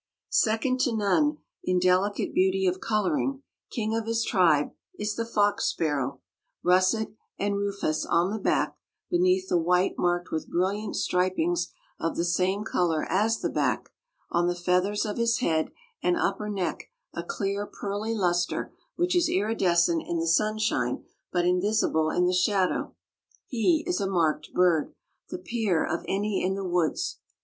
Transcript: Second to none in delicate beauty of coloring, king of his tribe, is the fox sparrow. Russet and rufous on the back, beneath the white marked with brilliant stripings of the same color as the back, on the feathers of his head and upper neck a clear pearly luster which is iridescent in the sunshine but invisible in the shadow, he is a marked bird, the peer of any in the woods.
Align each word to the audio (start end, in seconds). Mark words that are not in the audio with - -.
Second 0.31 0.79
to 0.79 0.95
none 0.97 1.37
in 1.63 1.77
delicate 1.77 2.33
beauty 2.33 2.65
of 2.65 2.79
coloring, 2.81 3.43
king 3.69 3.95
of 3.95 4.07
his 4.07 4.23
tribe, 4.23 4.71
is 4.97 5.13
the 5.15 5.27
fox 5.27 5.65
sparrow. 5.65 6.21
Russet 6.63 7.09
and 7.37 7.55
rufous 7.57 8.03
on 8.03 8.31
the 8.31 8.39
back, 8.39 8.75
beneath 9.11 9.47
the 9.47 9.59
white 9.59 9.99
marked 9.99 10.31
with 10.31 10.49
brilliant 10.49 10.95
stripings 10.95 11.71
of 11.99 12.15
the 12.15 12.25
same 12.25 12.63
color 12.63 13.05
as 13.11 13.41
the 13.41 13.49
back, 13.51 13.89
on 14.31 14.47
the 14.47 14.55
feathers 14.55 15.05
of 15.05 15.17
his 15.17 15.37
head 15.37 15.69
and 16.01 16.17
upper 16.17 16.49
neck 16.49 16.85
a 17.13 17.21
clear 17.21 17.67
pearly 17.67 18.15
luster 18.15 18.73
which 18.95 19.15
is 19.15 19.29
iridescent 19.29 20.01
in 20.07 20.17
the 20.17 20.25
sunshine 20.27 21.05
but 21.31 21.45
invisible 21.45 22.09
in 22.09 22.25
the 22.25 22.33
shadow, 22.33 22.95
he 23.45 23.83
is 23.85 24.01
a 24.01 24.09
marked 24.09 24.51
bird, 24.55 24.95
the 25.29 25.37
peer 25.37 25.85
of 25.85 26.03
any 26.07 26.43
in 26.43 26.55
the 26.55 26.65
woods. 26.67 27.19